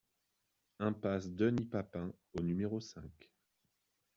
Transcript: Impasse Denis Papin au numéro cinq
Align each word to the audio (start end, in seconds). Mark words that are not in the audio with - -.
Impasse 0.79 1.29
Denis 1.29 1.67
Papin 1.69 2.11
au 2.33 2.41
numéro 2.41 2.79
cinq 2.79 3.29